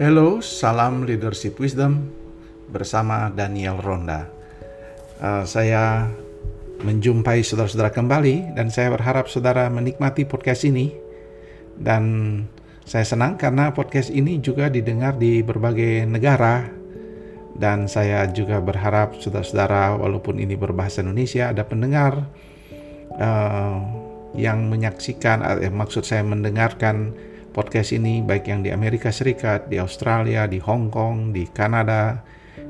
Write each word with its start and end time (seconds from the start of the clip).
Hello, 0.00 0.40
salam 0.40 1.04
leadership 1.04 1.60
wisdom 1.60 2.08
bersama 2.72 3.28
Daniel 3.28 3.84
Ronda. 3.84 4.32
Uh, 5.20 5.44
saya 5.44 6.08
menjumpai 6.80 7.44
saudara-saudara 7.44 7.92
kembali 7.92 8.56
dan 8.56 8.72
saya 8.72 8.88
berharap 8.96 9.28
saudara 9.28 9.68
menikmati 9.68 10.24
podcast 10.24 10.64
ini 10.64 10.96
dan 11.76 12.02
saya 12.88 13.04
senang 13.04 13.36
karena 13.36 13.76
podcast 13.76 14.08
ini 14.08 14.40
juga 14.40 14.72
didengar 14.72 15.20
di 15.20 15.44
berbagai 15.44 16.08
negara 16.08 16.64
dan 17.60 17.84
saya 17.84 18.24
juga 18.32 18.56
berharap 18.56 19.20
saudara-saudara 19.20 20.00
walaupun 20.00 20.40
ini 20.40 20.56
berbahasa 20.56 21.04
Indonesia 21.04 21.52
ada 21.52 21.68
pendengar 21.68 22.24
uh, 23.20 23.76
yang 24.32 24.64
menyaksikan 24.64 25.60
eh, 25.60 25.68
maksud 25.68 26.08
saya 26.08 26.24
mendengarkan 26.24 27.28
podcast 27.50 27.90
ini 27.90 28.22
baik 28.22 28.46
yang 28.46 28.62
di 28.62 28.70
Amerika 28.70 29.10
Serikat, 29.10 29.66
di 29.66 29.82
Australia, 29.82 30.46
di 30.46 30.62
Hong 30.62 30.86
Kong, 30.88 31.34
di 31.34 31.50
Kanada, 31.50 32.22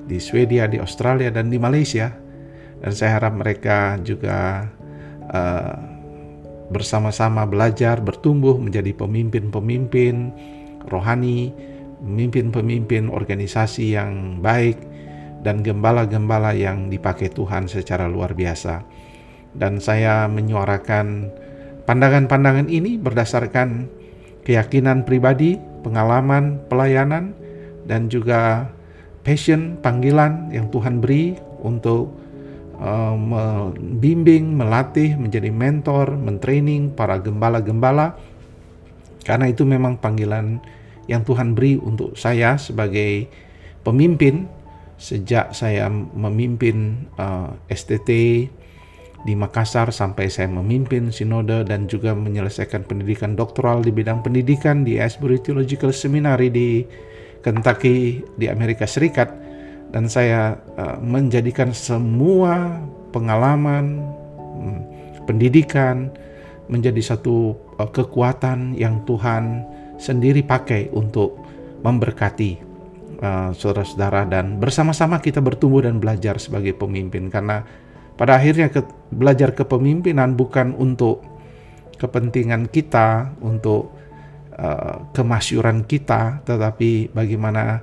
di 0.09 0.16
Swedia, 0.16 0.65
di 0.66 0.80
Australia 0.80 1.29
dan 1.29 1.53
di 1.53 1.61
Malaysia. 1.61 2.09
Dan 2.80 2.93
saya 2.97 3.20
harap 3.20 3.37
mereka 3.37 4.01
juga 4.01 4.65
uh, 5.29 5.77
bersama-sama 6.73 7.45
belajar, 7.45 8.01
bertumbuh 8.01 8.56
menjadi 8.56 8.97
pemimpin-pemimpin 8.97 10.33
rohani, 10.89 11.53
pemimpin-pemimpin 12.01 13.12
organisasi 13.12 14.01
yang 14.01 14.41
baik 14.41 14.81
dan 15.45 15.61
gembala-gembala 15.61 16.56
yang 16.56 16.89
dipakai 16.89 17.28
Tuhan 17.28 17.69
secara 17.69 18.09
luar 18.09 18.33
biasa. 18.33 18.81
Dan 19.53 19.77
saya 19.77 20.25
menyuarakan 20.25 21.28
pandangan-pandangan 21.84 22.73
ini 22.73 22.97
berdasarkan 22.97 24.00
keyakinan 24.44 25.05
pribadi, 25.05 25.60
pengalaman 25.84 26.60
pelayanan, 26.69 27.33
dan 27.84 28.06
juga 28.08 28.70
passion, 29.27 29.77
panggilan 29.80 30.52
yang 30.55 30.70
Tuhan 30.72 31.02
beri 31.02 31.36
untuk 31.60 32.14
uh, 32.80 33.16
membimbing, 33.16 34.56
melatih, 34.56 35.16
menjadi 35.16 35.52
mentor, 35.52 36.16
mentraining 36.16 36.92
para 36.92 37.20
gembala-gembala. 37.20 38.16
Karena 39.20 39.52
itu 39.52 39.68
memang 39.68 40.00
panggilan 40.00 40.58
yang 41.11 41.27
Tuhan 41.27 41.52
beri 41.52 41.77
untuk 41.77 42.16
saya 42.16 42.56
sebagai 42.56 43.28
pemimpin 43.84 44.48
sejak 45.00 45.56
saya 45.56 45.88
memimpin 45.91 47.08
uh, 47.16 47.56
STT 47.72 48.08
di 49.21 49.37
Makassar 49.37 49.93
sampai 49.93 50.33
saya 50.33 50.49
memimpin 50.49 51.13
sinode 51.13 51.69
dan 51.69 51.85
juga 51.85 52.17
menyelesaikan 52.17 52.89
pendidikan 52.89 53.37
doktoral 53.37 53.85
di 53.85 53.93
bidang 53.93 54.25
pendidikan 54.25 54.81
di 54.81 54.97
Asbury 54.97 55.37
Theological 55.45 55.93
Seminary 55.93 56.49
di 56.49 56.89
Kentucky 57.45 58.25
di 58.41 58.48
Amerika 58.48 58.89
Serikat. 58.89 59.29
Dan 59.91 60.07
saya 60.07 60.55
uh, 60.79 61.03
menjadikan 61.03 61.75
semua 61.75 62.79
pengalaman 63.11 63.98
um, 64.39 64.79
pendidikan 65.27 66.15
menjadi 66.71 67.03
satu 67.03 67.59
uh, 67.77 67.91
kekuatan 67.91 68.79
yang 68.79 69.03
Tuhan 69.03 69.67
sendiri 69.98 70.47
pakai 70.47 70.95
untuk 70.95 71.43
memberkati 71.83 72.51
uh, 73.21 73.51
saudara-saudara. 73.51 74.31
Dan 74.31 74.63
bersama-sama 74.63 75.19
kita 75.19 75.43
bertumbuh 75.43 75.85
dan 75.85 75.98
belajar 75.98 76.39
sebagai 76.39 76.73
pemimpin. 76.79 77.27
Karena 77.27 77.67
pada 78.21 78.37
akhirnya 78.37 78.69
ke, 78.69 78.85
belajar 79.09 79.57
kepemimpinan 79.57 80.37
bukan 80.37 80.77
untuk 80.77 81.25
kepentingan 81.97 82.69
kita, 82.69 83.33
untuk 83.41 83.97
uh, 84.61 85.09
kemasyuran 85.17 85.89
kita, 85.89 86.45
tetapi 86.45 87.17
bagaimana 87.17 87.81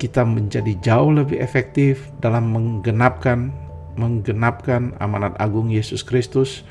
kita 0.00 0.24
menjadi 0.24 0.72
jauh 0.80 1.12
lebih 1.12 1.36
efektif 1.36 2.08
dalam 2.24 2.56
menggenapkan 2.56 3.52
menggenapkan 3.96 4.92
amanat 5.00 5.36
agung 5.40 5.72
Yesus 5.72 6.04
Kristus 6.04 6.64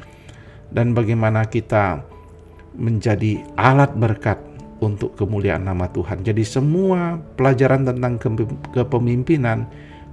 dan 0.69 0.93
bagaimana 0.93 1.45
kita 1.45 2.05
menjadi 2.77 3.41
alat 3.57 3.97
berkat 3.97 4.37
untuk 4.77 5.17
kemuliaan 5.17 5.65
nama 5.65 5.89
Tuhan. 5.89 6.21
Jadi 6.21 6.45
semua 6.45 7.17
pelajaran 7.33 7.85
tentang 7.85 8.21
kepemimpinan 8.73 9.65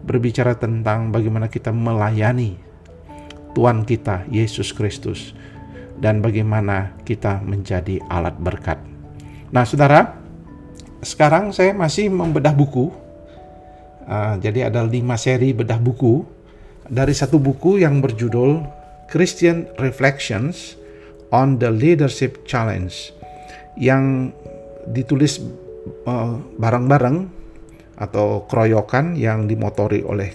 berbicara 0.08 0.56
tentang 0.56 1.12
bagaimana 1.12 1.52
kita 1.52 1.68
melayani 1.68 2.71
Tuhan 3.52 3.84
kita 3.84 4.24
Yesus 4.32 4.72
Kristus 4.72 5.36
dan 6.02 6.18
bagaimana 6.18 6.96
kita 7.06 7.38
menjadi 7.44 8.02
alat 8.10 8.34
berkat. 8.40 8.80
Nah, 9.54 9.62
saudara, 9.62 10.18
sekarang 11.04 11.54
saya 11.54 11.70
masih 11.76 12.10
membedah 12.10 12.56
buku. 12.56 12.90
Uh, 14.02 14.34
jadi 14.42 14.66
ada 14.66 14.82
lima 14.82 15.14
seri 15.14 15.54
bedah 15.54 15.78
buku 15.78 16.26
dari 16.90 17.14
satu 17.14 17.38
buku 17.38 17.78
yang 17.78 18.02
berjudul 18.02 18.66
Christian 19.06 19.70
Reflections 19.78 20.74
on 21.30 21.62
the 21.62 21.70
Leadership 21.70 22.42
Challenge 22.50 22.90
yang 23.78 24.34
ditulis 24.90 25.38
uh, 26.04 26.34
bareng-bareng 26.58 27.30
atau 27.94 28.42
keroyokan 28.50 29.14
yang 29.14 29.46
dimotori 29.46 30.02
oleh 30.02 30.34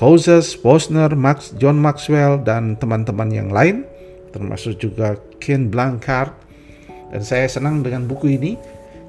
Cousins, 0.00 0.56
Posner, 0.56 1.12
Max, 1.12 1.52
John 1.60 1.76
Maxwell, 1.76 2.40
dan 2.40 2.80
teman-teman 2.80 3.28
yang 3.28 3.52
lain, 3.52 3.84
termasuk 4.32 4.80
juga 4.80 5.20
Ken 5.36 5.68
Blancard. 5.68 6.32
Dan 7.12 7.20
saya 7.20 7.44
senang 7.44 7.84
dengan 7.84 8.08
buku 8.08 8.32
ini, 8.32 8.56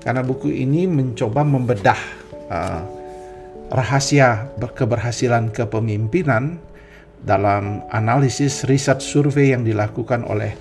karena 0.03 0.19
buku 0.19 0.51
ini 0.51 0.91
mencoba 0.91 1.47
membedah 1.47 2.01
uh, 2.51 2.83
rahasia 3.71 4.51
keberhasilan 4.59 5.55
kepemimpinan 5.55 6.59
dalam 7.23 7.87
analisis 7.95 8.67
riset 8.67 8.99
survei 8.99 9.55
yang 9.55 9.63
dilakukan 9.63 10.27
oleh 10.27 10.51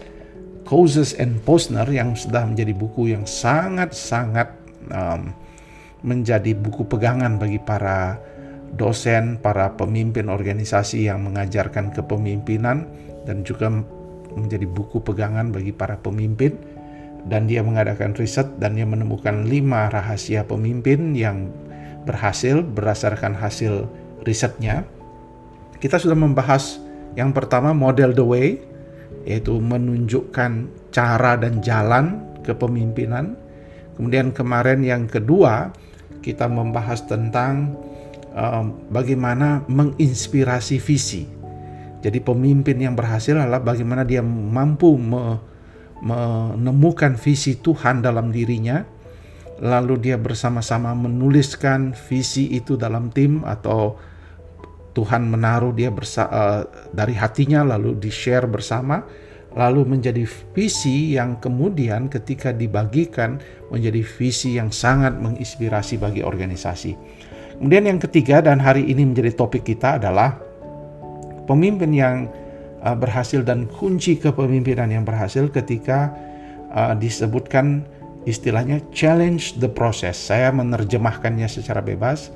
Cousins 0.63 1.19
and 1.19 1.43
Posner 1.43 1.91
yang 1.91 2.15
sudah 2.15 2.47
menjadi 2.47 2.71
buku 2.71 3.19
yang 3.19 3.27
sangat-sangat 3.27 4.55
um, 4.95 5.35
menjadi 6.07 6.55
buku 6.55 6.87
pegangan 6.87 7.35
bagi 7.35 7.59
para 7.59 8.15
dosen, 8.75 9.39
para 9.43 9.75
pemimpin 9.75 10.31
organisasi 10.31 11.11
yang 11.11 11.27
mengajarkan 11.27 11.91
kepemimpinan 11.91 12.87
dan 13.27 13.43
juga 13.43 13.71
menjadi 14.35 14.67
buku 14.67 15.03
pegangan 15.03 15.51
bagi 15.51 15.75
para 15.75 15.99
pemimpin 15.99 16.55
dan 17.27 17.51
dia 17.51 17.61
mengadakan 17.61 18.17
riset 18.17 18.47
dan 18.63 18.79
dia 18.79 18.87
menemukan 18.87 19.45
lima 19.45 19.91
rahasia 19.91 20.47
pemimpin 20.47 21.13
yang 21.13 21.51
berhasil 22.09 22.65
berdasarkan 22.65 23.37
hasil 23.37 23.85
risetnya. 24.25 24.87
Kita 25.81 26.01
sudah 26.01 26.17
membahas 26.17 26.81
yang 27.19 27.35
pertama 27.35 27.75
model 27.75 28.15
the 28.15 28.25
way 28.25 28.49
yaitu 29.29 29.61
menunjukkan 29.61 30.71
cara 30.95 31.37
dan 31.37 31.61
jalan 31.61 32.25
kepemimpinan. 32.47 33.37
Kemudian 33.99 34.33
kemarin 34.33 34.81
yang 34.81 35.05
kedua 35.05 35.75
kita 36.25 36.49
membahas 36.49 37.05
tentang 37.05 37.77
um, 38.35 38.91
bagaimana 38.91 39.65
menginspirasi 39.67 40.79
visi. 40.83 41.27
Jadi 42.01 42.19
pemimpin 42.25 42.81
yang 42.81 42.97
berhasil 42.97 43.37
adalah 43.37 43.61
bagaimana 43.61 44.09
dia 44.09 44.25
mampu 44.25 44.97
me, 44.97 45.37
menemukan 46.01 47.13
visi 47.21 47.61
Tuhan 47.61 48.01
dalam 48.01 48.33
dirinya, 48.33 48.81
lalu 49.61 50.01
dia 50.01 50.17
bersama-sama 50.17 50.97
menuliskan 50.97 51.93
visi 51.93 52.57
itu 52.57 52.81
dalam 52.81 53.13
tim 53.13 53.45
atau 53.45 54.01
Tuhan 54.97 55.29
menaruh 55.29 55.77
dia 55.77 55.93
bersa 55.93 56.27
uh, 56.27 56.63
dari 56.91 57.15
hatinya 57.15 57.63
lalu 57.63 57.95
di 58.01 58.11
share 58.11 58.51
bersama 58.51 59.05
lalu 59.55 59.83
menjadi 59.99 60.23
visi 60.55 61.19
yang 61.19 61.43
kemudian 61.43 62.07
ketika 62.07 62.55
dibagikan 62.55 63.43
menjadi 63.71 64.03
visi 64.03 64.55
yang 64.59 64.71
sangat 64.71 65.19
menginspirasi 65.19 65.99
bagi 65.99 66.23
organisasi. 66.23 66.95
Kemudian 67.61 67.93
yang 67.93 68.01
ketiga 68.01 68.41
dan 68.41 68.57
hari 68.57 68.89
ini 68.89 69.05
menjadi 69.05 69.37
topik 69.37 69.69
kita 69.69 70.01
adalah 70.01 70.41
pemimpin 71.45 71.93
yang 71.93 72.25
uh, 72.81 72.97
berhasil 72.97 73.45
dan 73.45 73.69
kunci 73.69 74.17
kepemimpinan 74.17 74.89
yang 74.89 75.05
berhasil 75.05 75.45
ketika 75.53 76.09
uh, 76.73 76.97
disebutkan 76.97 77.85
istilahnya 78.25 78.81
challenge 78.97 79.61
the 79.61 79.69
process. 79.69 80.17
Saya 80.17 80.49
menerjemahkannya 80.57 81.45
secara 81.53 81.85
bebas, 81.85 82.33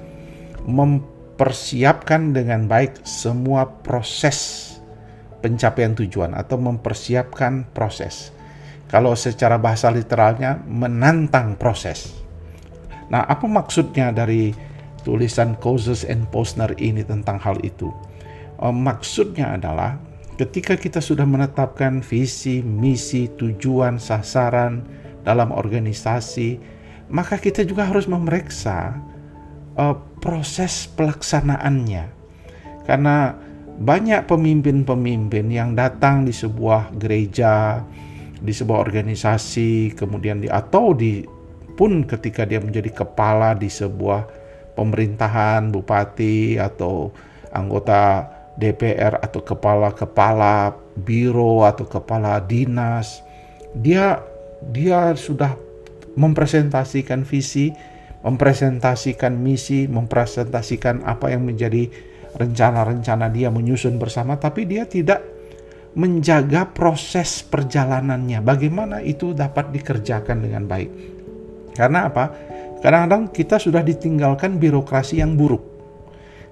mempersiapkan 0.69 2.37
dengan 2.37 2.69
baik 2.69 3.01
semua 3.09 3.65
proses 3.81 4.77
pencapaian 5.41 5.97
tujuan 5.97 6.37
atau 6.37 6.61
mempersiapkan 6.61 7.73
proses. 7.73 8.29
Kalau 8.93 9.17
secara 9.17 9.57
bahasa 9.57 9.89
literalnya 9.89 10.61
menantang 10.69 11.57
proses. 11.57 12.13
Nah, 13.09 13.25
apa 13.25 13.49
maksudnya 13.49 14.13
dari 14.13 14.74
tulisan 15.05 15.55
Causes 15.61 16.03
and 16.09 16.27
Posner 16.33 16.73
ini 16.81 17.05
tentang 17.05 17.37
hal 17.39 17.61
itu. 17.63 17.93
Uh, 18.59 18.73
maksudnya 18.73 19.55
adalah 19.55 20.01
ketika 20.41 20.75
kita 20.75 20.99
sudah 20.99 21.29
menetapkan 21.29 22.03
visi, 22.03 22.65
misi, 22.65 23.31
tujuan, 23.39 24.01
sasaran 24.01 24.83
dalam 25.23 25.55
organisasi, 25.55 26.59
maka 27.13 27.39
kita 27.39 27.63
juga 27.63 27.87
harus 27.87 28.09
memeriksa 28.09 28.97
uh, 29.77 29.95
proses 30.19 30.91
pelaksanaannya. 30.97 32.11
Karena 32.85 33.37
banyak 33.75 34.31
pemimpin-pemimpin 34.31 35.51
yang 35.51 35.75
datang 35.75 36.23
di 36.23 36.31
sebuah 36.31 36.95
gereja, 36.95 37.83
di 38.39 38.53
sebuah 38.53 38.79
organisasi, 38.87 39.97
kemudian 39.99 40.39
di 40.45 40.49
atau 40.53 40.95
di 40.95 41.27
pun 41.75 42.07
ketika 42.07 42.47
dia 42.47 42.63
menjadi 42.63 43.03
kepala 43.03 43.59
di 43.59 43.67
sebuah 43.67 44.44
pemerintahan, 44.75 45.71
bupati 45.71 46.59
atau 46.59 47.11
anggota 47.55 48.31
DPR 48.55 49.19
atau 49.19 49.43
kepala-kepala 49.43 50.75
biro 50.95 51.67
atau 51.67 51.87
kepala 51.87 52.39
dinas, 52.39 53.23
dia 53.75 54.23
dia 54.63 55.15
sudah 55.19 55.59
mempresentasikan 56.15 57.27
visi, 57.27 57.75
mempresentasikan 58.23 59.35
misi, 59.35 59.91
mempresentasikan 59.91 61.03
apa 61.03 61.35
yang 61.35 61.45
menjadi 61.45 61.91
rencana-rencana 62.35 63.31
dia 63.31 63.51
menyusun 63.51 63.99
bersama, 63.99 64.39
tapi 64.39 64.67
dia 64.67 64.87
tidak 64.87 65.23
menjaga 65.95 66.67
proses 66.75 67.47
perjalanannya. 67.47 68.43
Bagaimana 68.43 68.99
itu 69.03 69.31
dapat 69.31 69.71
dikerjakan 69.71 70.43
dengan 70.43 70.67
baik? 70.67 70.91
Karena 71.75 72.11
apa? 72.11 72.25
Kadang-kadang 72.85 73.33
kita 73.33 73.57
sudah 73.57 73.81
ditinggalkan 73.81 74.61
birokrasi 74.61 75.25
yang 75.25 75.41
buruk. 75.41 75.65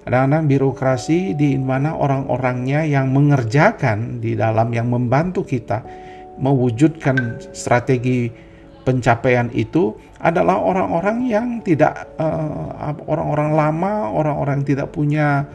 Kadang-kadang 0.01 0.49
birokrasi 0.49 1.37
di 1.37 1.53
mana 1.61 1.93
orang-orangnya 1.93 2.81
yang 2.89 3.13
mengerjakan 3.13 4.17
di 4.17 4.33
dalam 4.33 4.73
yang 4.73 4.89
membantu 4.89 5.45
kita 5.45 5.85
mewujudkan 6.41 7.37
strategi 7.53 8.33
pencapaian 8.81 9.53
itu 9.53 9.93
adalah 10.17 10.57
orang-orang 10.57 11.29
yang 11.29 11.47
tidak 11.61 12.09
uh, 12.17 12.97
orang-orang 13.05 13.53
lama, 13.53 14.09
orang-orang 14.09 14.65
yang 14.65 14.69
tidak 14.73 14.89
punya 14.89 15.45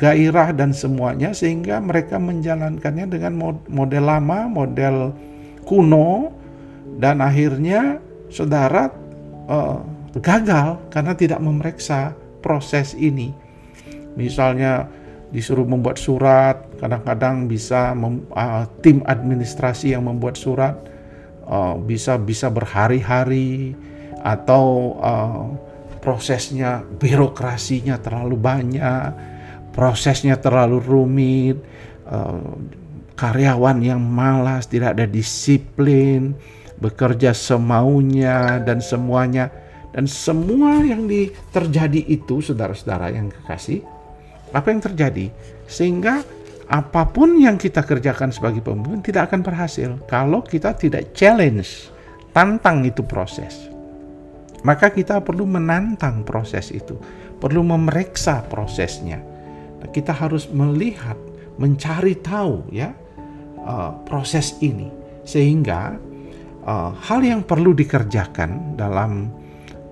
gairah 0.00 0.56
dan 0.56 0.72
semuanya 0.72 1.36
sehingga 1.36 1.78
mereka 1.84 2.16
menjalankannya 2.16 3.06
dengan 3.12 3.60
model 3.68 4.04
lama, 4.08 4.48
model 4.48 5.12
kuno 5.68 6.32
dan 6.96 7.22
akhirnya 7.22 8.02
saudara 8.26 8.90
uh, 9.46 9.97
gagal 10.20 10.78
karena 10.92 11.12
tidak 11.14 11.40
memeriksa 11.42 12.14
proses 12.44 12.94
ini. 12.94 13.34
Misalnya 14.18 14.86
disuruh 15.28 15.68
membuat 15.68 16.00
surat, 16.00 16.64
kadang-kadang 16.80 17.46
bisa 17.46 17.92
mem, 17.92 18.24
uh, 18.32 18.64
tim 18.80 19.04
administrasi 19.04 19.92
yang 19.92 20.08
membuat 20.08 20.40
surat 20.40 20.74
uh, 21.44 21.76
bisa 21.76 22.16
bisa 22.16 22.48
berhari-hari 22.48 23.76
atau 24.24 24.96
uh, 24.98 25.44
prosesnya 26.00 26.82
birokrasinya 26.98 28.00
terlalu 28.00 28.36
banyak 28.40 29.12
prosesnya 29.78 30.34
terlalu 30.34 30.82
rumit, 30.82 31.56
uh, 32.10 32.58
karyawan 33.14 33.78
yang 33.78 34.02
malas, 34.02 34.66
tidak 34.66 34.98
ada 34.98 35.06
disiplin, 35.06 36.34
bekerja 36.82 37.30
semaunya 37.30 38.58
dan 38.66 38.82
semuanya 38.82 39.54
dan 39.98 40.06
semua 40.06 40.78
yang 40.86 41.10
di, 41.10 41.26
terjadi 41.50 42.06
itu 42.06 42.38
saudara-saudara 42.38 43.10
yang 43.10 43.34
kekasih 43.34 43.82
apa 44.54 44.70
yang 44.70 44.78
terjadi? 44.78 45.26
Sehingga 45.66 46.22
apa 46.70 47.02
pun 47.10 47.34
yang 47.34 47.58
kita 47.58 47.82
kerjakan 47.82 48.30
sebagai 48.30 48.62
pemimpin 48.62 49.02
tidak 49.02 49.26
akan 49.26 49.42
berhasil 49.42 49.90
kalau 50.06 50.46
kita 50.46 50.78
tidak 50.78 51.10
challenge 51.18 51.90
tantang 52.30 52.86
itu 52.86 53.02
proses. 53.02 53.66
Maka 54.62 54.94
kita 54.94 55.18
perlu 55.18 55.50
menantang 55.50 56.22
proses 56.22 56.70
itu 56.70 56.94
perlu 57.42 57.66
memeriksa 57.66 58.46
prosesnya. 58.46 59.18
Kita 59.90 60.14
harus 60.14 60.46
melihat, 60.46 61.18
mencari 61.58 62.14
tahu 62.22 62.70
ya 62.70 62.94
uh, 63.66 63.98
proses 64.06 64.54
ini. 64.62 64.94
Sehingga 65.26 65.98
uh, 66.62 66.94
hal 67.02 67.20
yang 67.26 67.42
perlu 67.42 67.74
dikerjakan 67.74 68.78
dalam 68.78 69.30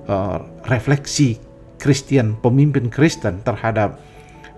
uh, 0.09 0.39
refleksi 0.67 1.39
Kristen, 1.77 2.41
pemimpin 2.41 2.89
Kristen 2.89 3.45
terhadap 3.45 4.01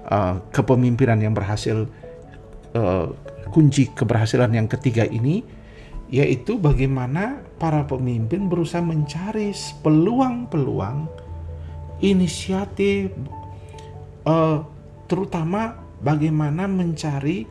uh, 0.09 0.39
kepemimpinan 0.55 1.19
yang 1.19 1.35
berhasil, 1.35 1.85
uh, 2.79 3.07
kunci 3.51 3.91
keberhasilan 3.93 4.55
yang 4.55 4.69
ketiga 4.71 5.05
ini, 5.09 5.43
yaitu 6.09 6.57
bagaimana 6.57 7.43
para 7.61 7.85
pemimpin 7.85 8.49
berusaha 8.49 8.81
mencari 8.81 9.53
peluang-peluang 9.83 11.11
inisiatif, 12.01 13.13
uh, 14.25 14.63
terutama 15.11 15.77
bagaimana 16.01 16.71
mencari 16.71 17.45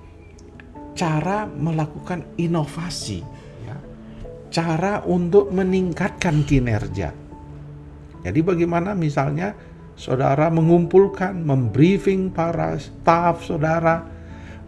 cara 0.97 1.45
melakukan 1.45 2.25
inovasi, 2.41 3.21
ya. 3.67 3.77
cara 4.49 5.05
untuk 5.05 5.53
meningkatkan 5.53 6.41
kinerja. 6.47 7.26
Jadi 8.25 8.39
bagaimana 8.41 8.97
misalnya 8.97 9.53
saudara 9.97 10.49
mengumpulkan, 10.53 11.41
membriefing 11.41 12.29
para 12.33 12.77
staf 12.77 13.45
saudara, 13.45 14.05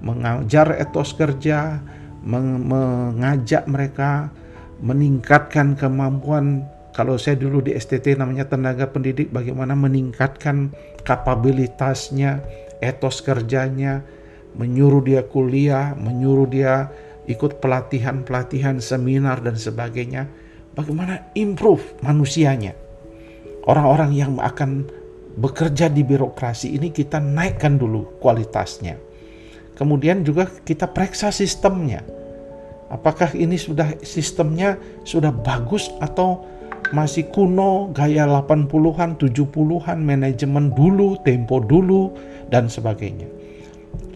mengajar 0.01 0.74
etos 0.78 1.13
kerja, 1.13 1.80
mengajak 2.25 3.69
mereka 3.69 4.34
meningkatkan 4.80 5.75
kemampuan 5.75 6.63
kalau 6.96 7.16
saya 7.16 7.40
dulu 7.40 7.63
di 7.63 7.72
STT 7.75 8.19
namanya 8.19 8.50
tenaga 8.50 8.90
pendidik 8.90 9.31
bagaimana 9.31 9.72
meningkatkan 9.72 10.75
kapabilitasnya 11.07 12.44
etos 12.84 13.24
kerjanya, 13.24 14.04
menyuruh 14.57 15.04
dia 15.04 15.24
kuliah, 15.24 15.96
menyuruh 15.96 16.48
dia 16.50 16.92
ikut 17.30 17.62
pelatihan-pelatihan, 17.62 18.81
seminar 18.81 19.40
dan 19.46 19.56
sebagainya. 19.56 20.28
Bagaimana 20.74 21.31
improve 21.38 22.01
manusianya. 22.04 22.74
Orang-orang 23.67 24.11
yang 24.15 24.39
akan 24.39 24.88
bekerja 25.39 25.88
di 25.88 26.03
birokrasi 26.03 26.75
ini 26.75 26.91
kita 26.91 27.19
naikkan 27.19 27.79
dulu 27.79 28.19
kualitasnya. 28.19 29.00
Kemudian 29.79 30.27
juga 30.27 30.51
kita 30.51 30.91
periksa 30.91 31.31
sistemnya. 31.31 32.03
Apakah 32.91 33.31
ini 33.38 33.56
sudah 33.56 33.95
sistemnya 34.03 34.75
sudah 35.07 35.31
bagus 35.31 35.88
atau 36.03 36.43
masih 36.89 37.29
kuno, 37.29 37.93
gaya 37.93 38.25
80-an, 38.25 39.15
70-an, 39.22 39.98
manajemen 40.01 40.74
dulu, 40.74 41.22
tempo 41.22 41.62
dulu, 41.62 42.17
dan 42.50 42.65
sebagainya. 42.65 43.29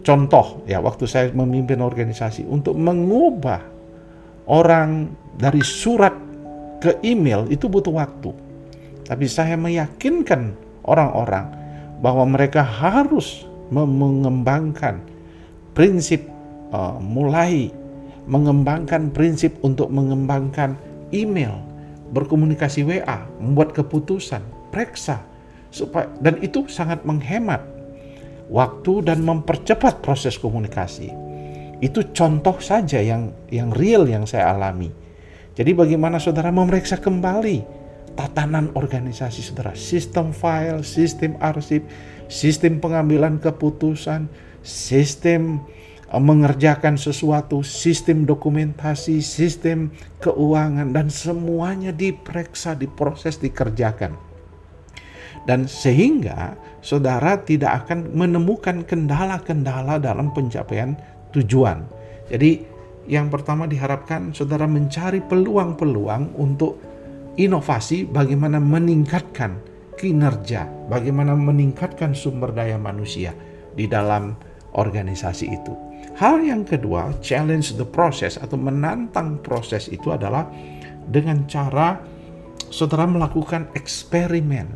Contoh 0.04 0.60
ya 0.68 0.84
waktu 0.84 1.08
saya 1.08 1.32
memimpin 1.32 1.80
organisasi 1.80 2.44
untuk 2.44 2.76
mengubah 2.76 3.64
orang 4.44 5.08
dari 5.40 5.64
surat 5.64 6.12
ke 6.84 7.00
email 7.00 7.48
itu 7.48 7.72
butuh 7.72 7.96
waktu. 7.96 8.43
Tapi 9.04 9.28
saya 9.28 9.56
meyakinkan 9.60 10.56
orang-orang 10.84 11.52
bahwa 12.00 12.24
mereka 12.28 12.64
harus 12.64 13.44
mengembangkan 13.72 15.00
prinsip 15.72 16.24
uh, 16.72 16.96
mulai 17.00 17.72
mengembangkan 18.24 19.12
prinsip 19.12 19.52
untuk 19.60 19.92
mengembangkan 19.92 20.76
email, 21.12 21.60
berkomunikasi 22.16 22.84
WA, 22.84 23.28
membuat 23.40 23.76
keputusan, 23.76 24.40
periksa 24.72 25.20
supaya 25.68 26.08
dan 26.22 26.38
itu 26.40 26.64
sangat 26.70 27.02
menghemat 27.04 27.60
waktu 28.48 29.04
dan 29.04 29.20
mempercepat 29.20 30.00
proses 30.00 30.40
komunikasi. 30.40 31.12
Itu 31.82 32.14
contoh 32.16 32.56
saja 32.62 33.02
yang 33.02 33.34
yang 33.52 33.74
real 33.74 34.08
yang 34.08 34.24
saya 34.24 34.54
alami. 34.56 34.88
Jadi 35.54 35.70
bagaimana 35.76 36.18
saudara 36.18 36.50
memeriksa 36.50 36.98
kembali 36.98 37.83
tatanan 38.14 38.70
organisasi 38.74 39.42
saudara, 39.42 39.74
sistem 39.74 40.30
file, 40.30 40.86
sistem 40.86 41.34
arsip, 41.42 41.82
sistem 42.30 42.78
pengambilan 42.78 43.42
keputusan, 43.42 44.30
sistem 44.62 45.62
eh, 46.08 46.22
mengerjakan 46.22 46.94
sesuatu, 46.94 47.60
sistem 47.66 48.24
dokumentasi, 48.24 49.20
sistem 49.20 49.90
keuangan 50.22 50.94
dan 50.94 51.10
semuanya 51.10 51.90
diperiksa, 51.90 52.78
diproses, 52.78 53.38
dikerjakan. 53.42 54.16
Dan 55.44 55.68
sehingga 55.68 56.56
saudara 56.80 57.36
tidak 57.44 57.84
akan 57.84 58.16
menemukan 58.16 58.80
kendala-kendala 58.80 60.00
dalam 60.00 60.32
pencapaian 60.32 60.96
tujuan. 61.36 61.84
Jadi, 62.32 62.64
yang 63.04 63.28
pertama 63.28 63.68
diharapkan 63.68 64.32
saudara 64.32 64.64
mencari 64.64 65.20
peluang-peluang 65.20 66.40
untuk 66.40 66.93
inovasi, 67.34 68.06
bagaimana 68.06 68.62
meningkatkan 68.62 69.58
kinerja, 69.94 70.66
bagaimana 70.90 71.34
meningkatkan 71.38 72.12
sumber 72.12 72.50
daya 72.50 72.78
manusia 72.78 73.34
di 73.74 73.86
dalam 73.86 74.34
organisasi 74.74 75.46
itu. 75.50 75.74
Hal 76.14 76.42
yang 76.46 76.62
kedua, 76.62 77.18
challenge 77.18 77.74
the 77.74 77.86
process 77.86 78.38
atau 78.38 78.54
menantang 78.54 79.42
proses 79.42 79.90
itu 79.90 80.14
adalah 80.14 80.46
dengan 81.10 81.42
cara 81.50 81.98
saudara 82.70 83.06
melakukan 83.06 83.70
eksperimen, 83.74 84.66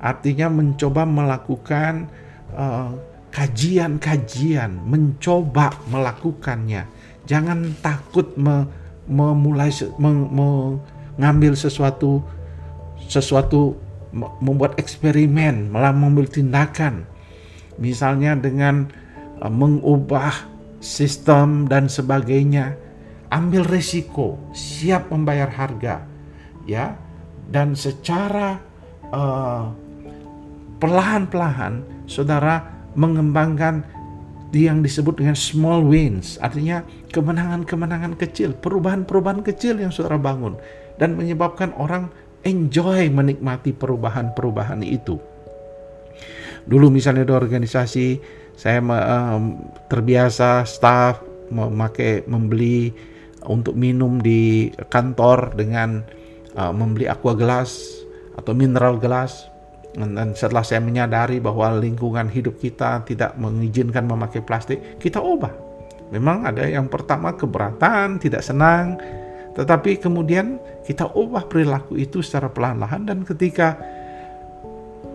artinya 0.00 0.48
mencoba 0.48 1.04
melakukan 1.04 2.08
uh, 2.56 2.96
kajian-kajian, 3.28 4.88
mencoba 4.88 5.74
melakukannya. 5.90 6.88
Jangan 7.24 7.76
takut 7.80 8.36
me, 8.36 8.68
memulai 9.08 9.68
mengambil 11.18 11.54
sesuatu 11.54 12.22
sesuatu 13.04 13.76
membuat 14.14 14.78
eksperimen, 14.78 15.74
malah 15.74 15.90
mengambil 15.90 16.30
tindakan. 16.30 17.04
Misalnya 17.82 18.38
dengan 18.38 18.86
uh, 19.42 19.50
mengubah 19.50 20.54
sistem 20.78 21.66
dan 21.66 21.90
sebagainya. 21.90 22.78
Ambil 23.34 23.66
resiko, 23.66 24.38
siap 24.54 25.10
membayar 25.10 25.50
harga, 25.50 26.06
ya. 26.70 26.94
Dan 27.50 27.74
secara 27.74 28.62
uh, 29.10 29.74
perlahan-perlahan 30.78 32.06
saudara 32.06 32.62
mengembangkan 32.94 33.82
yang 34.54 34.86
disebut 34.86 35.18
dengan 35.18 35.34
small 35.34 35.82
wins, 35.82 36.38
artinya 36.38 36.86
kemenangan-kemenangan 37.10 38.14
kecil, 38.14 38.54
perubahan-perubahan 38.54 39.42
kecil 39.42 39.82
yang 39.82 39.90
saudara 39.90 40.14
bangun 40.14 40.54
dan 41.00 41.18
menyebabkan 41.18 41.74
orang 41.76 42.10
enjoy 42.44 43.08
menikmati 43.10 43.72
perubahan-perubahan 43.74 44.84
itu. 44.84 45.18
Dulu 46.64 46.88
misalnya 46.88 47.28
di 47.28 47.34
organisasi 47.34 48.06
saya 48.54 48.80
terbiasa 49.90 50.64
staff 50.64 51.20
memakai 51.50 52.24
membeli 52.24 52.94
untuk 53.44 53.76
minum 53.76 54.22
di 54.22 54.72
kantor 54.88 55.52
dengan 55.52 56.00
uh, 56.56 56.72
membeli 56.72 57.04
aqua 57.04 57.36
gelas 57.36 58.00
atau 58.40 58.56
mineral 58.56 58.96
gelas 58.96 59.52
dan 59.94 60.34
setelah 60.34 60.66
saya 60.66 60.82
menyadari 60.82 61.38
bahwa 61.38 61.78
lingkungan 61.78 62.26
hidup 62.26 62.58
kita 62.58 63.06
tidak 63.06 63.38
mengizinkan 63.38 64.10
memakai 64.10 64.42
plastik, 64.42 64.98
kita 64.98 65.22
ubah. 65.22 65.54
Memang 66.10 66.42
ada 66.50 66.66
yang 66.66 66.90
pertama 66.90 67.30
keberatan, 67.30 68.18
tidak 68.18 68.42
senang, 68.42 68.98
tetapi 69.54 70.02
kemudian 70.02 70.58
kita 70.82 71.14
ubah 71.14 71.46
perilaku 71.46 71.94
itu 71.94 72.20
secara 72.20 72.50
perlahan-lahan 72.50 73.06
dan 73.06 73.18
ketika 73.22 73.78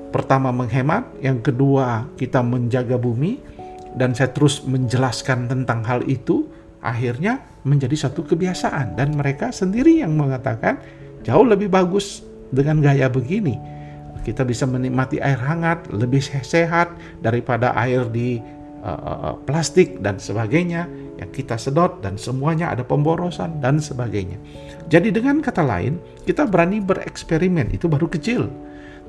pertama 0.09 0.49
menghemat, 0.49 1.05
yang 1.21 1.39
kedua 1.39 2.09
kita 2.17 2.41
menjaga 2.41 2.97
bumi 2.97 3.39
dan 3.93 4.13
saya 4.13 4.33
terus 4.33 4.65
menjelaskan 4.65 5.49
tentang 5.49 5.85
hal 5.85 6.01
itu, 6.05 6.49
akhirnya 6.81 7.41
menjadi 7.65 8.09
satu 8.09 8.25
kebiasaan. 8.25 8.97
Dan 8.97 9.17
mereka 9.17 9.53
sendiri 9.53 10.01
yang 10.01 10.13
mengatakan 10.17 10.81
jauh 11.25 11.45
lebih 11.45 11.69
bagus 11.69 12.25
dengan 12.49 12.81
gaya 12.81 13.09
begini. 13.09 13.57
Kita 14.23 14.43
bisa 14.43 14.67
menikmati 14.67 15.17
air 15.23 15.39
hangat 15.39 15.89
lebih 15.89 16.21
sehat 16.21 16.91
daripada 17.23 17.73
air 17.73 18.05
di 18.07 18.43
uh, 18.83 19.35
plastik 19.43 19.99
dan 19.99 20.17
sebagainya 20.17 20.87
yang 21.19 21.29
kita 21.29 21.59
sedot 21.59 21.99
dan 21.99 22.15
semuanya 22.15 22.71
ada 22.71 22.87
pemborosan 22.87 23.59
dan 23.59 23.83
sebagainya. 23.83 24.39
Jadi 24.87 25.11
dengan 25.11 25.43
kata 25.43 25.61
lain, 25.61 25.99
kita 26.23 26.47
berani 26.47 26.79
bereksperimen 26.79 27.75
itu 27.75 27.91
baru 27.91 28.07
kecil. 28.07 28.47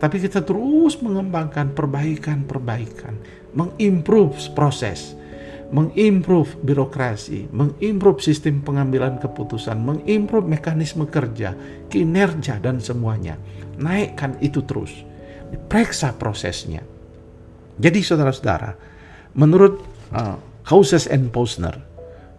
Tapi 0.00 0.17
kita 0.17 0.41
terus 0.41 0.97
mengembangkan 1.05 1.77
perbaikan-perbaikan, 1.77 3.15
mengimprove 3.53 4.33
proses, 4.57 5.12
mengimprove 5.71 6.57
birokrasi, 6.65 7.53
mengimprove 7.53 8.25
sistem 8.25 8.65
pengambilan 8.65 9.21
keputusan, 9.21 9.77
mengimprove 9.77 10.49
mekanisme 10.49 11.05
kerja, 11.05 11.53
kinerja 11.93 12.59
dan 12.59 12.81
semuanya 12.81 13.37
naikkan 13.81 14.37
itu 14.45 14.62
terus. 14.62 14.93
Periksa 15.67 16.15
prosesnya. 16.15 16.85
Jadi 17.81 18.05
saudara-saudara, 18.05 18.89
menurut 19.34 19.82
uh, 20.14 20.37
Kauses 20.66 21.10
and 21.10 21.34
Posner 21.34 21.75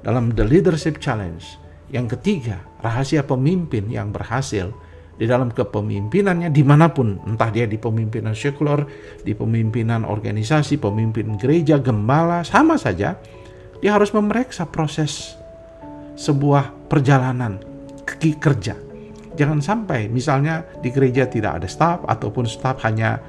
dalam 0.02 0.34
The 0.34 0.48
Leadership 0.48 0.98
Challenge, 1.04 1.44
yang 1.92 2.08
ketiga, 2.08 2.64
rahasia 2.80 3.28
pemimpin 3.28 3.92
yang 3.92 4.16
berhasil 4.16 4.72
di 5.20 5.30
dalam 5.30 5.54
kepemimpinannya 5.54 6.50
di 6.50 6.64
mana 6.66 6.90
pun, 6.90 7.20
entah 7.28 7.52
dia 7.54 7.68
di 7.70 7.78
pemimpinan 7.78 8.34
sekuler, 8.34 8.88
di 9.22 9.38
pemimpinan 9.38 10.08
organisasi, 10.08 10.82
pemimpin 10.82 11.38
gereja, 11.38 11.78
gembala, 11.78 12.42
sama 12.42 12.80
saja, 12.80 13.20
dia 13.78 13.92
harus 13.94 14.10
memeriksa 14.16 14.66
proses 14.66 15.36
sebuah 16.18 16.90
perjalanan 16.90 17.62
kerja. 18.18 18.74
Jangan 19.38 19.60
sampai 19.64 20.12
misalnya 20.12 20.66
di 20.82 20.90
gereja 20.90 21.28
tidak 21.30 21.62
ada 21.62 21.68
staff 21.68 22.04
ataupun 22.04 22.46
staff 22.50 22.82
hanya 22.84 23.22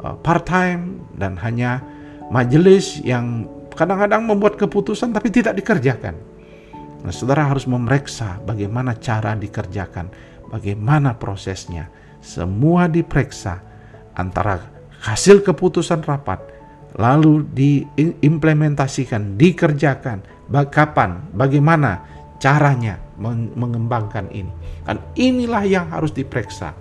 uh, 0.00 0.16
part 0.18 0.48
time 0.48 1.04
dan 1.18 1.36
hanya 1.40 1.93
majelis 2.30 3.00
yang 3.02 3.48
kadang-kadang 3.74 4.24
membuat 4.24 4.56
keputusan 4.56 5.10
tapi 5.10 5.28
tidak 5.28 5.58
dikerjakan. 5.58 6.14
Nah, 7.04 7.12
saudara 7.12 7.44
harus 7.44 7.68
memeriksa 7.68 8.40
bagaimana 8.48 8.96
cara 8.96 9.36
dikerjakan, 9.36 10.08
bagaimana 10.48 11.18
prosesnya. 11.20 11.90
Semua 12.24 12.88
diperiksa 12.88 13.60
antara 14.16 14.56
hasil 15.04 15.44
keputusan 15.44 16.00
rapat 16.00 16.40
lalu 16.94 17.42
diimplementasikan, 17.52 19.34
dikerjakan, 19.34 20.22
kapan, 20.70 21.26
bagaimana 21.34 22.06
caranya 22.38 22.98
mengembangkan 23.54 24.30
ini. 24.30 24.50
Dan 24.86 25.02
inilah 25.18 25.64
yang 25.66 25.86
harus 25.90 26.14
diperiksa. 26.14 26.76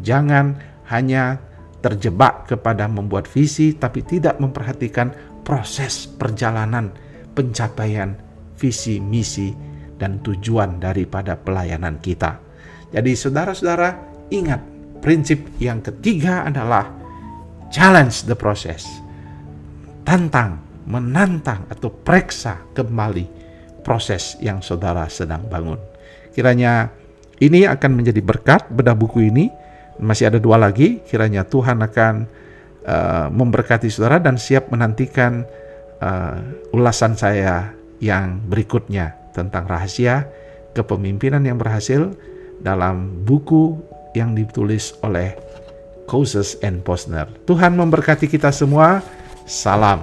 Jangan 0.00 0.56
hanya 0.88 1.38
terjebak 1.80 2.48
kepada 2.48 2.86
membuat 2.86 3.24
visi 3.28 3.76
tapi 3.76 4.04
tidak 4.04 4.36
memperhatikan 4.36 5.12
proses 5.42 6.04
perjalanan 6.06 6.92
pencapaian 7.32 8.14
visi, 8.60 9.00
misi, 9.00 9.52
dan 9.96 10.20
tujuan 10.20 10.80
daripada 10.80 11.36
pelayanan 11.36 12.00
kita. 12.00 12.40
Jadi 12.92 13.12
saudara-saudara 13.16 13.90
ingat 14.32 14.60
prinsip 15.00 15.40
yang 15.56 15.80
ketiga 15.80 16.44
adalah 16.44 16.88
challenge 17.72 18.28
the 18.28 18.36
process. 18.36 18.84
Tantang, 20.04 20.60
menantang 20.88 21.68
atau 21.68 21.88
periksa 21.92 22.60
kembali 22.72 23.24
proses 23.80 24.36
yang 24.42 24.60
saudara 24.60 25.08
sedang 25.08 25.46
bangun. 25.48 25.78
Kiranya 26.34 26.90
ini 27.40 27.64
akan 27.64 27.90
menjadi 27.96 28.20
berkat 28.20 28.68
bedah 28.68 28.96
buku 28.96 29.32
ini. 29.32 29.48
Masih 30.00 30.32
ada 30.32 30.40
dua 30.40 30.56
lagi. 30.56 31.04
Kiranya 31.04 31.44
Tuhan 31.44 31.84
akan 31.84 32.14
uh, 32.88 33.28
memberkati 33.30 33.92
saudara 33.92 34.18
dan 34.18 34.40
siap 34.40 34.72
menantikan 34.72 35.44
uh, 36.00 36.40
ulasan 36.72 37.14
saya 37.14 37.76
yang 38.00 38.40
berikutnya 38.48 39.12
tentang 39.36 39.68
rahasia 39.68 40.26
kepemimpinan 40.72 41.44
yang 41.44 41.60
berhasil 41.60 42.16
dalam 42.64 43.24
buku 43.28 43.76
yang 44.16 44.34
ditulis 44.34 44.96
oleh 45.04 45.36
Causes 46.10 46.58
and 46.66 46.82
Posner. 46.82 47.30
Tuhan 47.46 47.78
memberkati 47.78 48.26
kita 48.26 48.50
semua. 48.50 48.98
Salam. 49.46 50.02